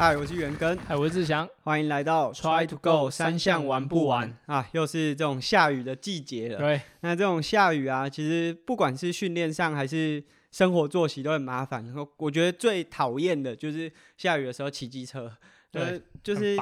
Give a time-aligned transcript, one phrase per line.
[0.00, 4.66] 嗨，我是元根，嗨，我是志祥，欢迎来到 Try to go 三项玩不完啊！
[4.72, 6.58] 又是这种下雨的季节了。
[6.58, 11.84] 对，那这种下雨啊，其实不管是训练上还是生活作息都很麻烦。
[11.84, 15.30] 然后我觉得最讨厌的就是下雨的时候骑机车，
[15.70, 16.56] 对，就是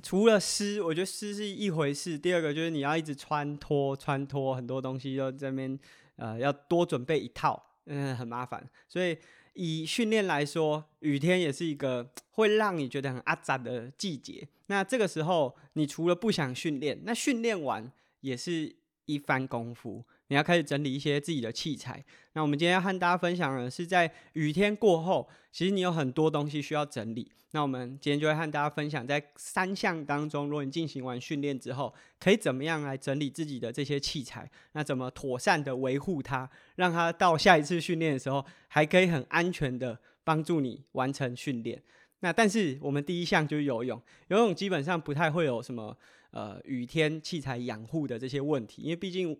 [0.00, 2.16] 除了湿，我觉得湿是一回事。
[2.16, 5.76] 第二个就是你要一直穿脱、穿脱很多东西，就这边
[6.14, 8.64] 呃要多准备一套，嗯，很麻烦。
[8.88, 9.18] 所以。
[9.58, 14.46] 以训练来说，雨天也是一个 会让你觉得很阿杂的季节。
[14.66, 17.90] 那这个时候，你除了不想训练，那训练完
[18.20, 18.76] 也是
[19.06, 20.04] 一番功夫。
[20.28, 22.02] 你要开始整理一些自己的器材。
[22.34, 27.32] 那我们今天要和大家分享的是，在雨天过后，其实你有很多东西需要整理。
[27.52, 34.50] 那我们今天就会和大家分享，在三项当中，如果你进行完训练之后，可以怎么样来整理自己的这些器材？
[34.72, 41.82] 那怎么妥善的维护它，让它到下一次训练的时候，还可以很安全的帮助你完成训练？
[42.20, 45.96] 那但是我们第一项就是游泳，游泳基本上不太会有什么
[46.32, 49.34] 呃雨天器材养护的这些问题，因为毕竟。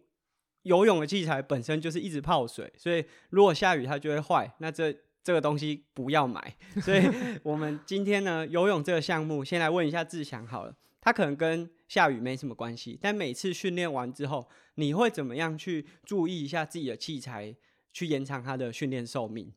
[0.62, 4.52] 游泳的器材本身就是一直泡水，所以如果下雨它就会坏。
[4.58, 6.56] 那这这个东西不要买。
[6.82, 7.02] 所以
[7.42, 10.74] 我们今天呢，游泳这个项目，先来问一下志祥好了。
[11.00, 17.54] 他可能跟下雨没什么关系，但每次训练完之后，你会怎么样去注意一下自己的器材，
[17.92, 19.52] 去延长它的训练寿命？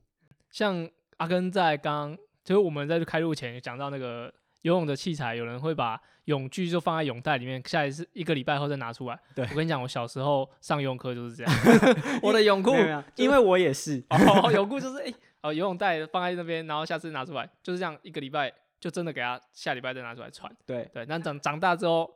[0.50, 4.34] 像阿根在刚，就是我们在开录前讲到那个。
[4.62, 9.20] 游泳的器材，有人会把泳具就放在泳袋里面，下一次一个礼拜后再拿出来。
[9.36, 11.54] 对我跟你讲，我小时候上游泳课就是这样。
[12.22, 12.72] 我的泳裤，
[13.16, 20.52] 因为我也是，哦，泳裤就是哎，哦，游泳袋放在那边，然后下次拿出来，就是这样一个礼拜就真的给他下礼拜再拿出来穿。
[20.66, 22.10] 对对，那长长大之后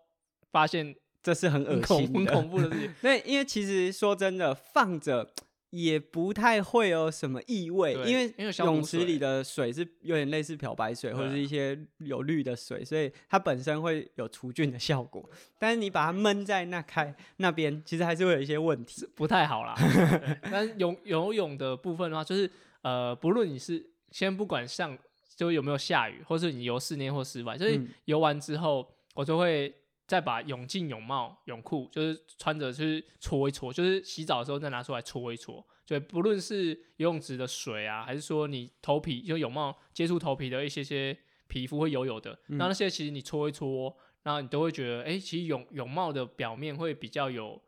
[0.52, 2.94] 发现这是很恶心、很恐怖的事情。
[3.02, 5.28] 那，因为其实说真的，放着。
[5.76, 15.30] 也不太会有什么异味，因为泳池里的水是有点类似漂白水或者是一些有氯的水，所以它本身会有除菌的效果。
[15.59, 19.75] 但是你把它闷在那开那边，其实还是会有一些问题，不太好啦。
[20.50, 22.50] 但游游泳的部分的话，就是
[22.81, 24.97] 呃，不论你是先不管上
[25.36, 29.74] 就有没有下雨，或是你游室内或室外，就是游完之后，我就会。
[30.08, 35.66] 再把泳镜、泳帽、泳裤，就是穿着去搓一搓，就是洗澡的时候再拿出来搓一搓。
[35.86, 41.18] 就不论是游泳池的水啊，还是说你头皮就泳帽接触头皮的一些些
[41.48, 47.62] 皮肤会油油的，那那些其实你搓一搓，然后你都会觉得，哎，其实泳泳帽的表面会比较有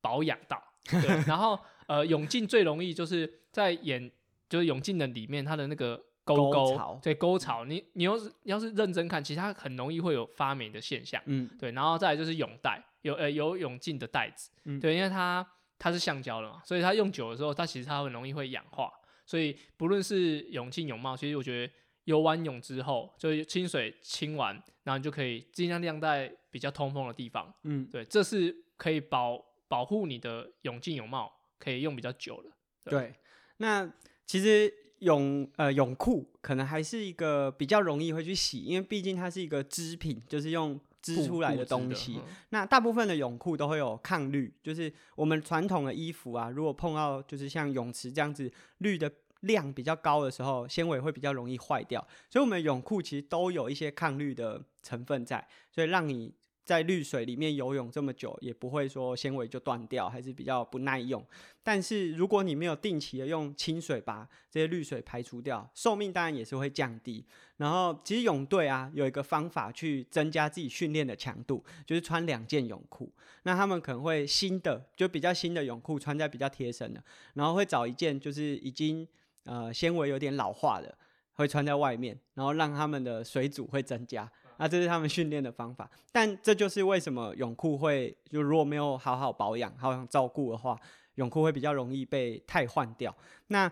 [0.00, 0.62] 保养到。
[0.90, 4.10] 对，然后呃，泳镜最容易就是在眼，
[4.48, 6.02] 就是泳镜的里面，它的那个。
[6.24, 11.20] 沟沟对沟槽，你你要是要是认真看，其实它很容易会有发霉的现象。
[11.26, 14.50] 嗯，对，然后再来就是泳袋，有呃有泳镜的袋子，
[14.80, 15.44] 对，因为它
[15.78, 18.92] 它是橡胶的嘛，所以它用久的时候，它其实它很容易会氧化。
[19.26, 21.72] 所以不论是泳镜、泳帽，其实我觉得
[22.04, 27.52] 游完泳之后，就清水清完，然后你就可以尽量晾在比较通风的地方。
[27.64, 32.52] 嗯，对，这是可以保保护你的泳镜、泳帽可以用比较久了。
[32.84, 33.12] 对，
[33.56, 33.92] 那
[34.24, 34.72] 其实。
[35.02, 42.20] 泳呃泳裤可能还是一个比较容易会去洗，因为毕竟它是一个织品，就是用织出来的东西。
[42.50, 49.10] 那大部分的泳裤都会有抗氯，就是我们传统的衣服啊，如果碰到就是像泳池这样子氯的
[49.40, 52.00] 量比较高的时候，纤维会比较容易坏掉。
[52.30, 56.32] 所以我们泳裤其实都有一些抗氯的成分在，所以让你。
[56.64, 61.24] 在绿水里面游泳这么久，也不会说纤维就断掉，还是比较不耐用。
[61.62, 67.24] 但是如果你没有定期的用清水把这些绿水排除掉，寿命当然也是会降低。
[67.56, 73.12] 然后其实泳队啊有一个方法去增加自己训练的强度，就是穿两件泳裤。
[73.44, 77.02] 那他们可能会新的就比较新的泳裤穿在比较贴身的，
[77.34, 79.06] 然后会找一件就是已经
[79.44, 80.96] 呃纤维有点老化的，
[81.34, 84.30] 会穿在外面，然后让他们的水阻会增加。
[84.58, 90.78] 那这是他们训练的方法，但这就是为什么泳裤会就如果没有好好保养、好好照顾的话，
[91.16, 93.14] 泳裤会比较容易被汰换掉。
[93.48, 93.70] 那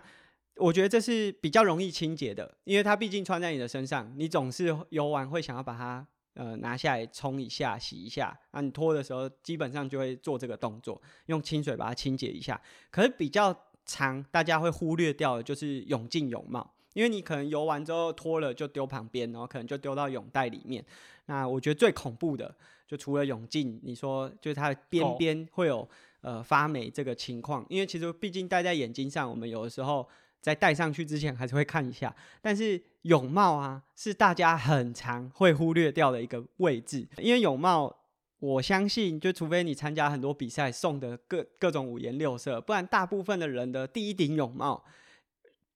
[0.57, 8.37] 我觉得这是比较容易清洁的，因为它毕竟穿在你的身上，你总是游完会想要把它呃拿下来冲一下、洗一下。
[8.51, 12.61] 那你脱的时候，基本上就会做这个动作，用清水把它清洁一下。
[12.91, 13.55] 可是比较
[13.85, 16.73] 长，大家会忽略掉的就是泳镜、泳帽。
[16.93, 20.83] 因为你可能游完之后脱了就丢旁边，然后可能就丢到泳袋里面。
[21.27, 22.53] 那我觉得最恐怖的，
[22.87, 25.87] 就除了泳镜，你说就是它的边边会有
[26.21, 27.65] 呃发霉这个情况。
[27.69, 30.05] 因为其实毕竟戴在眼睛上，我们有的时候
[30.41, 32.13] 在戴上去之前还是会看一下。
[32.41, 37.07] 但是泳帽啊，是大家很常会忽略掉的一个位置。
[37.17, 37.95] 因为泳帽，
[38.39, 44.83] 我相信就除非你参加很多比赛送的各各种五颜六色，不然大部分的人的第一顶泳帽。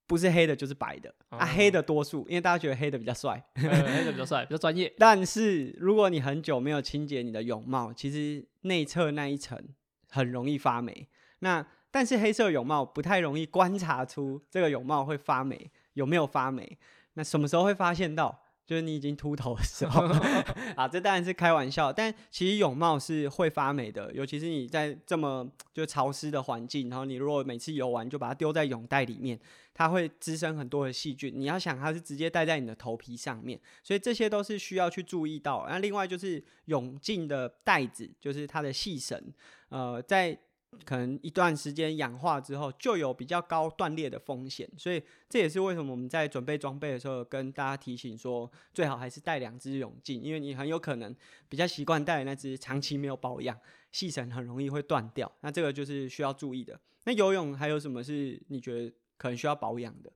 [0.07, 4.93] 不是黑的就是白的啊，黑的多数，因为大家觉得黑的比较帅，黑的比较帅，比较专业。
[4.97, 9.59] 但是如果你很久没有清洁你的泳帽，其实内侧那一层
[10.09, 11.07] 很容易发霉。
[11.39, 16.77] 那但是黑色泳帽不太容易观察出这个泳帽会发霉有没有发霉。
[17.13, 18.43] 那什么时候会发现到？
[18.65, 20.01] 就是你已经秃头的时候
[20.75, 21.93] 啊，这当然是开玩笑。
[21.93, 29.39] 但其实泳帽是会发霉的，尤其是你在这么就潮湿的环境，然后你如果每次游完就把它丢在泳袋里面，
[29.73, 31.31] 它会滋生很多的细菌。
[31.35, 35.65] 你要想它是直接戴在你的头皮上面，所以这些都是需要去注意到。
[35.69, 39.21] 那另外就是泳镜的带子，就是它的细绳，
[39.69, 40.37] 呃，在。
[40.83, 51.15] 可能一段时间氧化之后，就有比较高断裂的风险，所以这也是为什么我们在准备装备的时候，跟大家提醒说，最好还是带两只泳镜，因为你很有可能
[51.47, 53.57] 比较习惯带那只，长期没有保养，
[53.91, 55.31] 细绳很容易会断掉。
[55.41, 56.79] 那这个就是需要注意的。
[57.05, 60.11] 那游泳还有什么是你觉得可能需要保养的？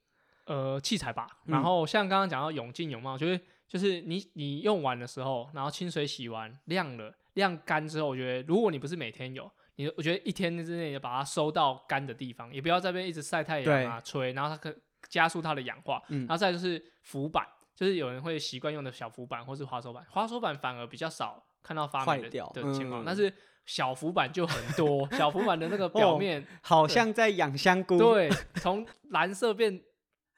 [0.45, 1.27] 呃，器材吧。
[1.45, 9.49] 然后像刚刚讲到泳镜泳帽，就是就是你你用完的时候，然后清水洗完晾了晾干之后，我觉得如果你不是每天有。
[9.79, 14.75] 你我觉得一天之内把它收到干的地方，也不要在边一直晒太阳啊吹，然后它可
[15.07, 16.03] 加速它的氧化。
[16.09, 23.33] 然后再就是浮板，就是有人会习惯用的小浮板或是滑手板，滑手板反而比较少看到发霉的的情况，但是
[23.65, 25.09] 小浮板就很多。
[25.13, 29.81] 小浮板的那个表面好像在养香菇，对，从蓝色变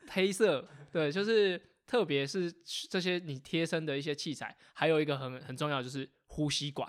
[0.09, 2.53] 黑色，对，就是特别是
[2.91, 6.87] 这些你贴身的一些器材，还有一个很很重要就是呼吸管。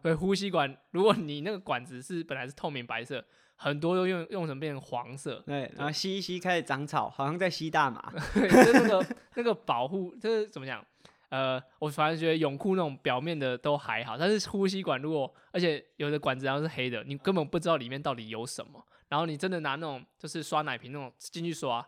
[0.00, 3.24] 对，呼吸管，如果你那个管子是本来是透明白色，
[3.56, 8.12] 很多都用用成变成黄色，对，然后吸一吸开始长草，好像在吸大麻。
[8.34, 10.84] 对，那个那个保护，就是怎么讲？
[11.30, 21.84] 呃，我反正觉得泳裤那种表面的都还好，但是呼吸管如果，而且有的管子然后是黑的，你根本不知道里面到底有什么，然后你真的拿那种就是刷奶瓶那种进去刷。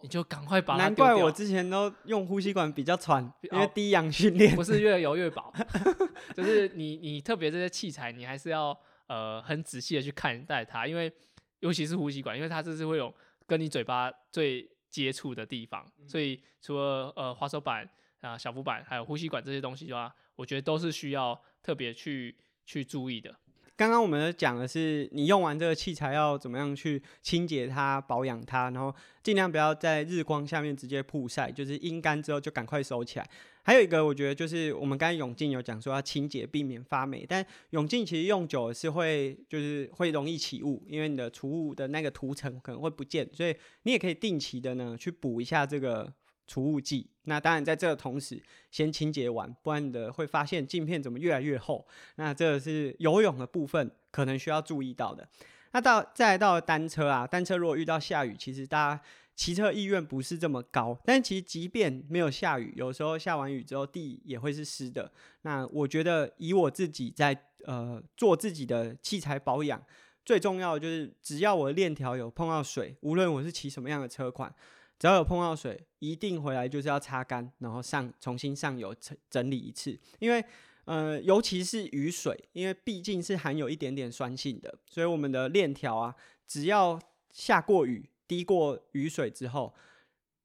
[0.00, 5.52] 你就赶快把它难怪我之前都用呼吸管比较喘，因为低氧训练不是越游越饱，
[6.34, 11.12] 就是你你特别这些器材，你还是要呃很仔细的去看待它，因为
[11.60, 13.12] 尤其是呼吸管，因为它这是会有
[13.46, 17.88] 跟你嘴巴最接触的地方，所以除了呃滑手板
[18.20, 23.34] 啊小浮板还有呼吸管这些东西的话，我觉得都是需要特别去去注意的。
[23.78, 28.92] 刚刚我们讲的是，你用完这个器材要怎么样去清洁它、保养它，然后
[29.22, 33.30] 尽量不要在日光下面直接曝晒，就是阴干之后就赶快收起来。
[33.62, 43.54] 还有一个，我觉得就是我们刚才泳镜有讲说要清洁，避免发霉，但泳镜其实用久了是会就是会容易起雾，因为你的除雾的那个涂层可能会不见，所以
[43.84, 46.12] 你也可以定期的呢去补一下这个。
[46.48, 51.86] 除雾剂，那当然在这个同时先清洁完，不然的会发现镜片怎么越来越厚。
[52.16, 55.28] 那这是游泳的部分可能需要注意到的。
[55.72, 59.02] 那到再来到单车啊，单车如果遇到下雨，其实大家
[59.36, 60.98] 骑车意愿不是这么高。
[61.04, 65.12] 但其实即便没有下雨，有时候下完雨之后地也会是湿的。
[65.42, 69.80] 那我觉得以我自己在呃做自己的器材保养，
[70.24, 74.50] 最重要的就是只要我的链条有碰到水，无论我是骑什么样的车款。
[74.98, 79.96] 只要有碰到水，一定回来就是要擦干，然后上重新上油整整理一次。
[80.18, 80.44] 因为
[80.86, 86.14] 呃，尤其是雨水，因为毕竟是含有一点点酸性的，所以我们的链条啊，
[86.46, 86.98] 只要
[87.30, 89.72] 下过雨、滴过雨水之后，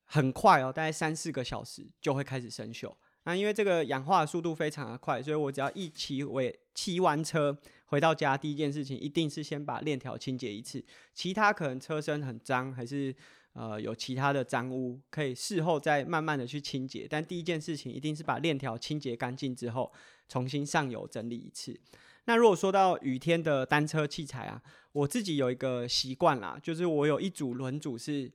[0.04, 2.94] 很快哦，大概三四个小时就会开始生锈。
[3.24, 10.86] 那因为这个氧化的速度非常的快，所以我只要一骑尾骑完车回到家，第一件事情一定是先把链条清洁一次。
[11.14, 13.16] 其他可能车身很脏，还是。
[13.54, 17.08] 呃，有其他的脏污，可以事后再慢慢的去清洁。
[17.10, 19.92] 但第一件事情一定是把链条清洁干净之后，
[20.28, 21.80] 重新上油整理一次。
[22.26, 28.32] 那如果说到雨天的单车器材啊，我自己有一个习惯啦，就是我有一组轮组是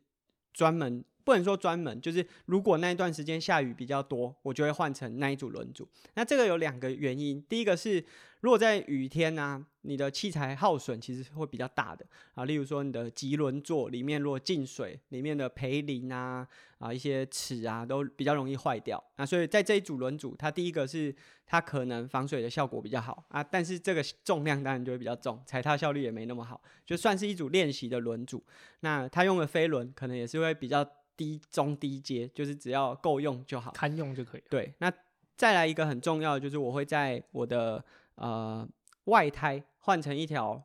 [0.52, 1.04] 专门。
[1.24, 5.86] 不能说专门，就是如果那一段时间下雨比较多，我就会换成那一组轮组。
[6.14, 8.02] 那这个有两个原因，第一个是
[8.40, 16.46] 如果在雨天呢，你的器材耗损其实会比较大的啊，例如说你的棘轮座里面如果进水，里面的培林啊
[16.78, 19.02] 啊一些齿啊都比较容易坏掉。
[19.16, 21.14] 那所以在这一组轮组，它第一个是
[21.46, 28.44] 它可能防水的效果比较好啊，但是这个重量当然就会比较重，踩踏效率也没那么好，就算是一组练习的轮组。
[28.80, 30.88] 那它用的飞轮可能也是会比较。
[31.18, 34.42] 低中低阶就是只要够用就好，堪用就可以。
[34.48, 34.88] 对，那
[35.36, 37.84] 再来一个很重要的就是我会在我的
[38.18, 38.68] 呃
[39.04, 40.62] 外胎换成一条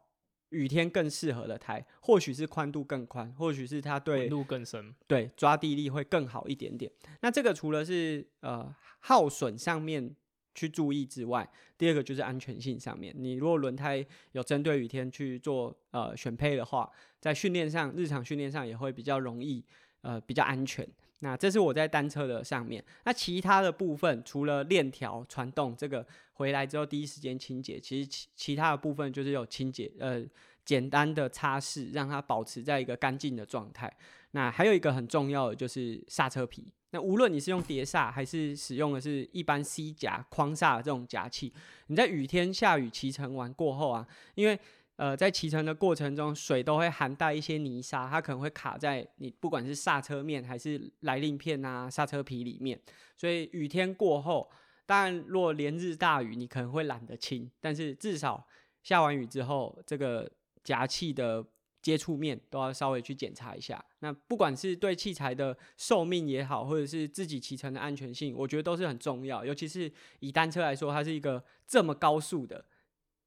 [0.49, 6.91] 雨天更适合的胎，或许是宽度更宽，或许是它对度更深，对抓地力会更好一点点。
[7.21, 10.15] 那这个除了是呃耗损上面
[10.53, 13.11] 去注意之外，第二个就是安全性上面。
[13.17, 16.87] 你如果轮胎有针对雨天去做呃选配的话，
[17.19, 19.65] 在训练上日常训练上也会比较容易。
[20.03, 20.87] 呃比较安全。
[21.19, 30.21] 那这是我在单车的上面，那其他的部分除了链条传动这个回来之后第一时间清洁，其实其其他的部分就是有清洁呃
[30.65, 33.91] 简单的擦拭，让它保持在一个干净的状态。
[34.31, 41.53] 那还有一个很重要的就是刹车皮，那无论你是用碟刹还是使用的是一般 C 夹框刹的这种夹器，
[41.87, 44.05] 你在雨天下雨骑乘完过后啊，
[44.35, 44.59] 因为
[45.03, 52.79] 呃，在骑乘的过程中，水都会含带一些泥沙，它可能会卡在你不管是刹车面还是来令片啊、刹车皮里面。
[53.17, 54.49] 所以雨天过后，
[54.85, 58.47] 当然若连日大雨，你可能会懒得清，但是至少
[58.81, 60.31] 下完雨之后，这个
[60.63, 61.45] 夹器的
[61.81, 63.83] 接触面都要稍微去检查一下。
[63.99, 69.43] 那不管是对器材的寿命也好，或者是自己骑乘的安全性，我觉得都是很重要。
[69.43, 69.91] 尤其是
[70.21, 72.63] 以单车来说，它是一个这么高速的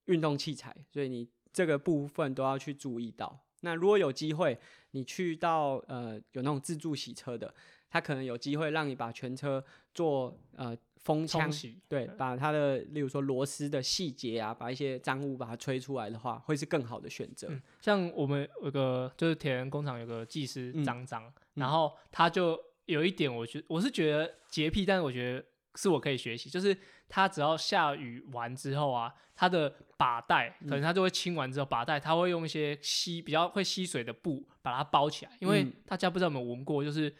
[0.07, 1.29] 运动器材，所以你。
[1.57, 3.41] 这个部分都要去注意到。
[3.63, 4.59] 那如果有机会，
[4.91, 7.55] 你去到呃有那种自助洗车的，
[7.89, 11.51] 他可能有机会让你把全车做呃风枪，
[11.89, 17.49] 对，把它的例如说螺丝的细节啊，把一些脏物把它吹出来的话，会是更好的选择。
[17.81, 25.43] 像我们有个就是铁人工厂有个技师张张，然后他就有一点，我觉我是觉得洁癖，但是我觉得
[25.77, 26.77] 是我可以学习，就是
[27.09, 29.15] 它只要下雨完之后啊。
[29.39, 37.15] 它的把带可能它就会清完之后，把带它会用一些吸比较会吸水的布把它包起来，因为大家不知道有没有闻过，就是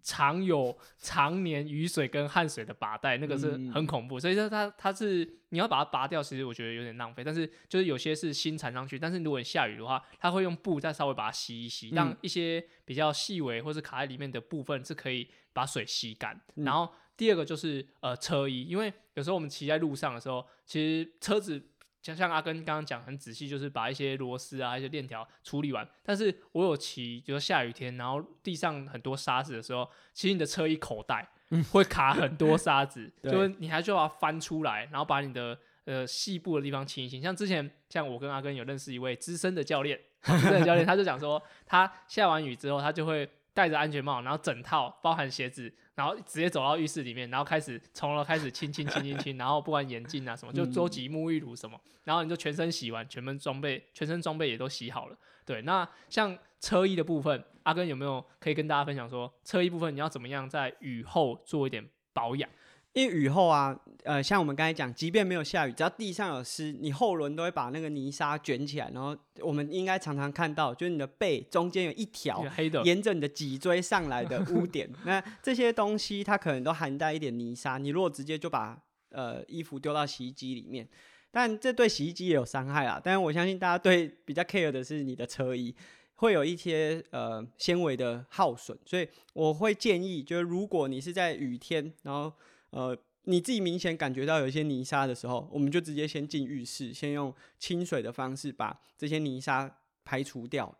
[0.00, 4.18] 常有常年雨水跟汗水的把带，那个是很恐怖。
[4.18, 7.22] 所以说它它是你要把它拔掉，其实我觉得有点浪费。
[7.22, 16.90] 但是就是有些是新缠上去，但是如果你下雨的话，它会用布再稍微把它吸一吸，让一些比较细微或是卡在里面的部分是可以把水吸干，然后。
[17.16, 21.60] 第二个就是呃车衣，因为有时候我们骑在路上的时候，其实车子
[22.02, 25.88] 像像阿根刚刚讲很仔细，就是把一些螺丝啊、一些链条处理完。
[26.04, 31.28] 但是我有骑，就是下雨天，然后地上很多沙子的时候，其实你的车衣口袋
[31.72, 37.20] 会卡很多沙子， 就是你还需要翻出来，然后把你的呃细部的地方清一清。
[37.20, 45.72] 像之前像我跟阿根有认识一位资深的教练，资深的教练他就讲说，他下完雨之后，他就会戴着安全帽，然后整套包含鞋子。
[45.96, 55.16] 然后直接走到浴室里面，然后开始从头开始亲亲亲亲亲，然后不管眼镜啊什么，就周集沐浴乳什么，然后你就全身洗完，全身装备全身装备也都洗好了。
[55.46, 61.82] 对，那像车衣的部分，阿根有没有可以跟大家分享说，车衣部分你要怎么样在雨后做一点
[62.12, 62.50] 保养？
[62.96, 77.76] 因为雨后啊，呃，像我们刚才讲，即便没有下雨，只要地上有湿，你后轮都会把那个泥沙卷起来，然后我们应该常常看到，就是你的背中间有一条黑的，沿着你的脊椎上来的污点， 那这些东西它可能都含带一点泥沙。
[77.76, 80.88] 你如果直接就把呃衣服丢到洗衣机里面，
[81.30, 82.98] 但这对洗衣机也有伤害啊。
[83.04, 85.74] 但是我相信大家对比较 care 的是你的车衣
[86.14, 92.32] 会有一些呃纤维的耗损，所以我会建议，就是如果你是在雨天，然后
[92.76, 100.78] 呃，你自己明显感觉到有一些泥沙的时候，我们就直接先进浴室，先用清水的方式把这些泥沙排除掉，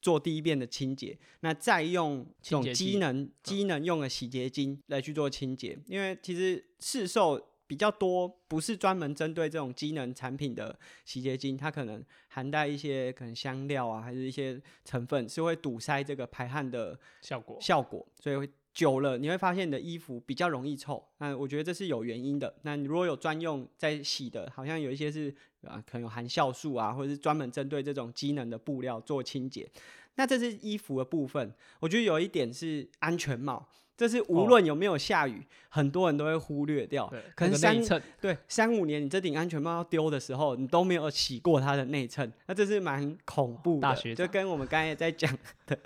[0.00, 1.18] 做第一遍的清洁。
[1.40, 18.48] 那再用这种机能机能用的洗洁精来去做清洁，因为其实市售比较多，不是专门针对这种机能产品的洗洁精，它可能含带一些可能香料啊，还是一些成分是会堵塞这个排汗的效果效果，所以会。
[18.76, 22.54] 久了你会发现你的衣服比较容易臭，那我觉得这是有原因的。
[22.60, 29.66] 那你如果有专用在洗的，好像有一些是啊，可能有含酵素啊，或者是专门针对这种机能的布料做清洁。
[30.16, 33.66] 那这是衣服的部分，我觉得有一点是安全帽。
[33.96, 37.10] 这是无论有没有下雨，很多人都会忽略掉。
[37.34, 37.82] 可能三
[38.20, 44.14] 对三五年，你这顶安全帽要丢的时候，你都没有洗过它的内衬，那这是蛮恐怖的。
[44.14, 45.32] 就跟我们刚才在讲
[45.66, 45.78] 的，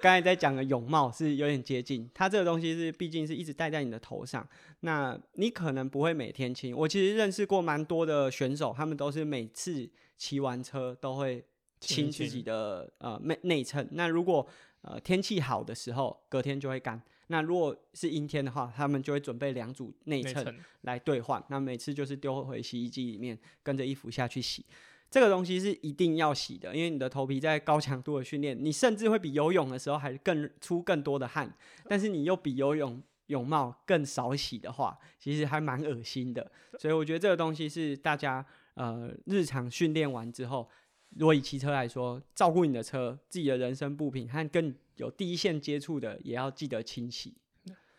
[0.00, 2.08] 刚才在讲的泳帽是有点接近。
[2.14, 4.48] 它这个东西是毕竟是一直戴在你的头上，
[4.80, 6.74] 那你可能不会每天清。
[6.74, 11.44] 我其实认识过蛮多的选手，他们都是每次骑完车都会
[11.80, 13.86] 清自己的呃内内衬。
[13.92, 14.46] 那如果
[14.80, 17.00] 呃天气好的时候，隔天就会干。
[17.28, 21.42] 那如果是阴天的话，他们就会准备两组内衬来兑换。
[21.48, 24.64] 那每次就是丢回洗衣机里面，跟着衣服下去洗。
[25.10, 31.50] 这个东西是一定要洗的，因为你的头皮在高强度的训练，你甚至会比游泳的时候还更出更多的汗。
[31.88, 36.50] 但是你又比游泳泳帽更少洗的话，其实还蛮恶心的。
[36.78, 40.68] 所以我觉得这个东西是大家呃日常训练完之后，
[41.16, 44.74] 如果以骑车来说，照顾你的车，自己的人生步品和更。
[45.02, 47.34] 有第一线接触的也要记得清洗。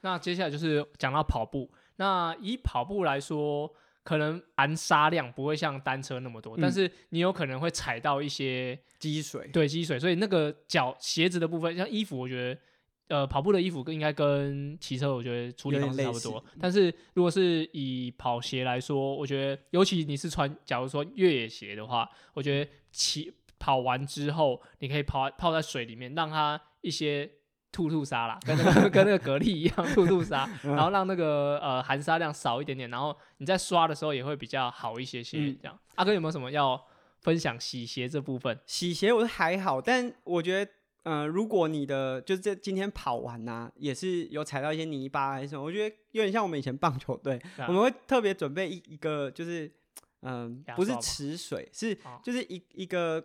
[0.01, 1.69] 那接下来就是讲到跑步。
[1.97, 3.71] 那以跑步来说，
[4.03, 9.49] 可能含沙量不会像单车那么多，但是你有可能会踩到一些积水。
[9.53, 9.99] 对，积水。
[9.99, 12.59] 所以那个脚鞋子的部分，像衣服，我觉得
[13.09, 16.43] 呃，跑步的衣服跟应该跟骑车，我觉得处理方式差不多。
[16.59, 23.31] 但是如果是以跑鞋来说，我觉得尤其你是穿，假如说越野鞋的话，我觉得骑
[23.63, 27.31] 跑完之后，你可以泡泡在水里面，让它一些
[27.71, 35.53] 吐吐沙啦， 跟那个跟那个蛤蜊一样吐吐沙， 然后让那个呃含沙量少一点点，然后你在刷的时候也会比较好一些些。
[35.53, 36.85] 这样，阿哥有没有什么要
[37.21, 38.59] 分享洗鞋这部分？
[38.65, 40.71] 洗鞋我还好，但我觉得。
[41.03, 49.69] 呃，如果你的就是这今天跑完呐，也是有踩到一些泥巴还是什么，我觉得有点像我们以前棒球队，我们会特别准备一一个就是，
[50.21, 51.93] 嗯，不是池水，是
[52.23, 53.21] 就是一一个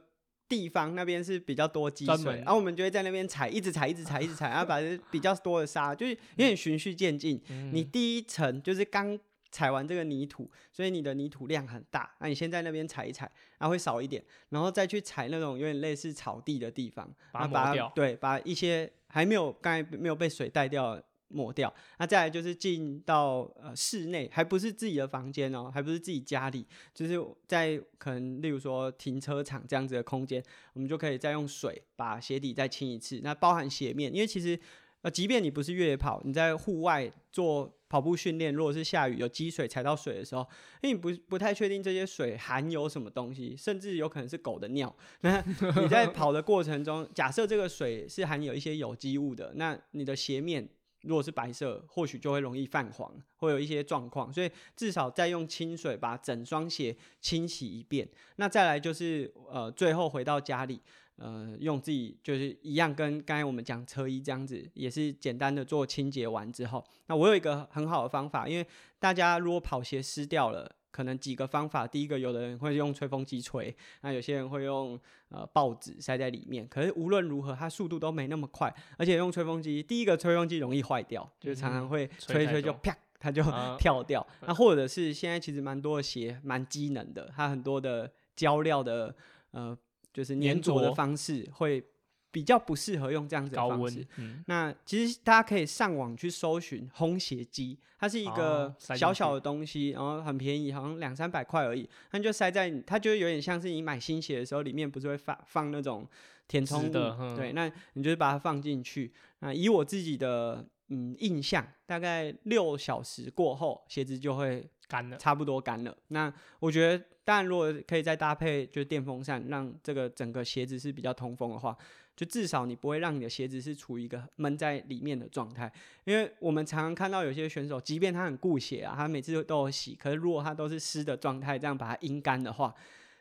[0.49, 4.79] 地方那边是比较多积水，然后我们就会在那边踩，一直踩，一直踩，一直踩， 然后把
[5.11, 7.41] 比较多的沙，就是有点循序渐进。
[7.73, 9.19] 你第一层就是刚。
[9.51, 12.15] 踩完这个泥土，所以你的泥土量很大。
[12.19, 13.25] 那你先在那边踩一踩，
[13.57, 17.91] 然后会少一点，然后再去踩那种有点类似草地的地方，把它掉。
[17.95, 21.73] 对，把一些还没有刚才没有被水带掉抹掉。
[21.99, 30.43] 那再来就是进到呃室内，还不是自己的房间哦，还不是自己家里，就是在可能例如说停车场这样子的空间，
[30.73, 33.21] 我们就可以再用水把鞋底再清一次。
[33.23, 34.59] 那包含鞋面，因为其实。
[35.01, 40.45] 呃，即便你不是越野跑，你在户外做跑步训练，如果是下雨有积水踩到水的时候，
[40.83, 44.93] 因为你不不太确定这些水含有什么东西，甚至有可能是狗的尿。
[45.21, 45.41] 那
[45.81, 50.69] 你在跑的过程中，假设这个水是含有一些有机物的，那你的鞋面
[51.03, 54.33] 如果是白色，或许就会容易泛黄，会有一些状况。
[54.33, 58.09] 所以至少再用清水把整双鞋清洗一遍。
[58.37, 60.81] 那再来就是呃，最后回到家里。
[61.21, 68.65] 呃，用自己就是一样，跟刚才我们讲车衣这样子，也是简单的做清洁完之后，那我有一个很好的方法，因为
[69.01, 83.45] 大家如果跑鞋湿掉了，可能几个方法，第一个有的人会用吹风机吹，那有些人会用呃报纸塞在里面，可是无论如何，它速度都没那么快，而且用吹风机，第一个吹风机容易坏掉，就是常常会吹一吹就啪，它就
[83.79, 84.27] 跳掉。
[84.41, 89.15] 那或者是现在其实蛮多的鞋蛮机能的，它很多的胶料的
[89.53, 89.79] 呃。
[90.11, 91.85] 就是粘着的方式会
[92.31, 94.07] 比较不适合用这样子的方式。
[94.47, 101.89] 那其实大家可以上网去搜寻烘鞋机，它是一个小小的东西，然后很便宜，好像两三百块而已。
[102.13, 106.07] 那就塞在，它就有点像是你买新鞋的时候，里面不是会放放那种
[106.47, 109.13] 填充的，对，那你就是把它放进去。
[109.41, 115.97] 那以我自己的嗯印象，大概六小时过后，鞋子就会干了，差不多干了。
[116.09, 117.05] 那我觉得。
[117.29, 121.77] 当然如果可以再搭配就是电风扇，让这个整个鞋子是比较通风的话，
[122.19, 125.73] 就至少你不会让你的鞋子是处于一个闷在里面的状态。
[126.03, 132.75] 因为我们常常看到有些选手，即便他很顾鞋啊，他每次都有洗，可是如果他都是湿的状态，这样把它阴干的话，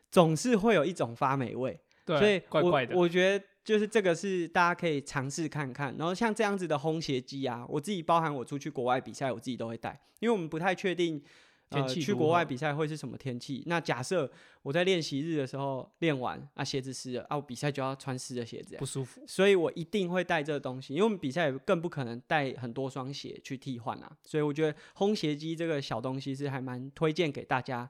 [0.10, 1.80] 总是会有一种发霉味。
[2.04, 2.98] 对，所以怪怪的。
[2.98, 5.96] 我觉得就是这个是大家可以尝试看看。
[6.00, 11.24] 然后像这样子的烘鞋机啊，我自己包含我出去国外比赛，我自己都会带，因为我们不太确定。
[11.70, 13.62] 呃，去国外比赛会是什么天气？
[13.66, 19.22] 那假设我在练习日的时候练完，啊鞋子湿了，啊我比赛就要穿湿的鞋子，不舒服。
[19.28, 24.10] 所以我一定会带这个东西，因为我们比赛更不可能带很多双鞋去替换啊。
[24.24, 27.90] 所以我觉得烘鞋机这个小东西是还蛮推荐给大家，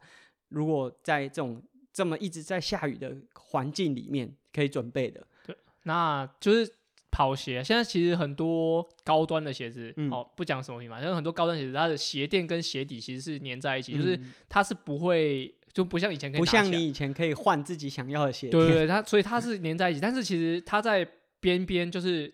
[0.50, 1.62] 如果在这种
[1.94, 5.28] 这么一直在下雨的环境里面可以准备的。
[5.46, 6.77] 对，那就是。
[7.10, 21.08] 跑鞋现在其实很多高端的鞋子，哦，不讲什么品牌，像很多高端鞋子，它的鞋垫跟鞋底其实是粘在一起，就是它是不会，就不像以前可以不像你以前可以换自己想要的鞋对对对，它所以它是粘在一起，但是其实它在
[21.40, 22.32] 边边就是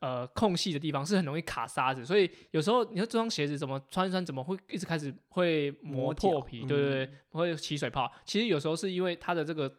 [0.00, 9.72] 呃空隙的地方是很容易卡沙子，所以有时候你说这双鞋子怎么穿穿怎么会一直开始会磨破皮，对对对，会起水泡，其实有时候是因为它的这个。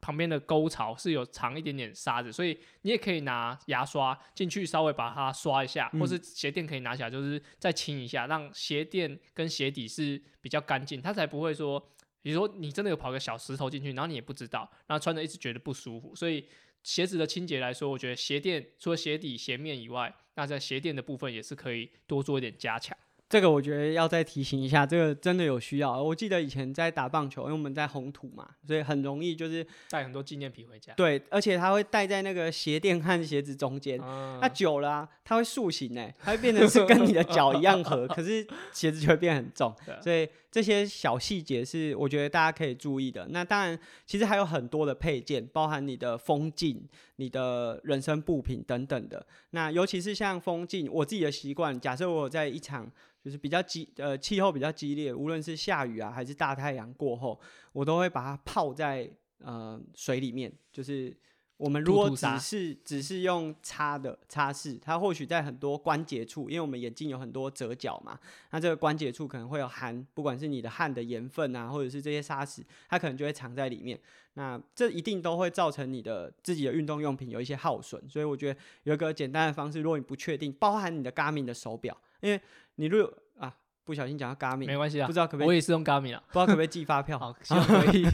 [0.00, 11.78] 旁边的沟槽是有藏一点点沙子，所以你也可以拿牙刷进去稍微把它刷一下，或是鞋垫可以拿起来，就是再清一下，让鞋垫跟鞋底是比较干净，它才不会说，
[12.22, 16.14] 比如说你真的有跑个小石头进去，然后你也不知道，然后穿着一直觉得不舒服。
[16.14, 16.48] 所以
[16.82, 22.96] 鞋子的清洁来说，我觉得鞋垫除了鞋底、鞋面以外，那在鞋垫的部分也是可以多做一点加强。
[23.28, 26.02] 这个我觉得要再提醒一下，这个真的有需要。
[26.02, 30.94] 我记得以前在打棒球，因为我们在红土嘛，所以很容易就是带很多纪念品回家。
[30.94, 33.98] 对，而且它会带在那个鞋垫和鞋子中间。
[34.40, 39.74] 那久了，它会塑形哎，它会变成是跟你的脚一样合，可是鞋子就会变很重。
[40.02, 43.28] 所以这些小细节是我觉得大家可以注意的。
[43.28, 46.82] 那当然，其实还有很多的配件，包含你的风镜、
[47.16, 49.26] 你的人身布品等等的。
[49.50, 52.90] 那尤其是像风镜，我自己的习惯，假设我在一场。
[53.28, 57.38] 就是比较激呃气候比较激烈，无论是下雨啊还是大太阳过后，
[57.72, 59.10] 我都会把它泡在
[59.40, 61.14] 呃水里面，就是
[61.58, 68.18] 我们如果只是只是用擦的擦拭，它或许在很多关节处，因为我们眼睛有很多折角嘛，
[68.50, 74.00] 那这个关节处可能会有含，不管是你的汗的盐分啊，或者是这些沙石，它可能就会藏在里面。
[74.34, 78.00] 那这一定都会造成你的自己的运动用品有一些耗损。
[78.08, 82.40] 所以我觉得有一个简单的方式，如果你不确定，包含你的 Garmin 的手表，因为
[82.76, 83.54] 你如果啊
[83.84, 87.16] 不小心讲到 Garmin，没关系啊，不知道可不可以，我也是用 Garmin 啊，不知道可不可以寄发票？
[87.20, 88.06] 好， 希望可以。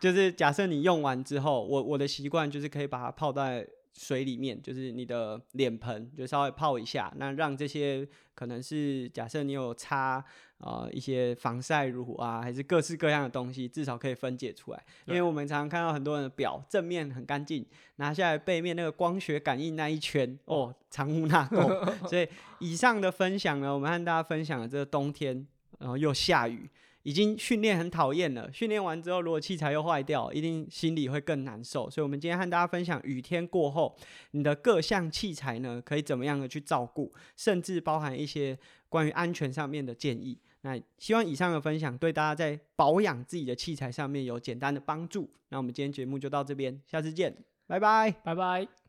[0.00, 3.66] 就是假设你用完之后，我我的习惯就是可以把它泡在。
[3.98, 10.24] 水里面就是你的脸盆，就稍微泡一下，那让这些可能是假设你有擦
[10.58, 14.82] 呃一些防晒乳啊，还是各式各样的东西，至少可以分解出来。
[15.06, 21.68] 因为我们常常看到很多人的表正面很干净，拿下来背面那个光学感应那一圈哦，藏污纳垢。
[22.08, 22.28] 所以
[22.60, 25.46] 以上的分享呢，我们和大家分享了这个冬天，
[25.80, 26.70] 然后又下雨。
[27.08, 31.88] 已经训练很讨厌了，训练完之后如果器材又坏掉，一定心里会更难受。
[31.88, 33.96] 所以，我们今天和大家分享雨天过后，
[34.32, 38.58] 你的各项器材呢，可以怎么样的去照顾，甚至包含一些
[38.90, 40.38] 关于安全上面的建议。
[40.60, 45.30] 那希望以上的分享对大家在保养自己的器材上面有简单的帮助。
[45.48, 47.34] 那我们今天节目就到这边，下次见，
[47.66, 48.87] 拜拜，拜拜。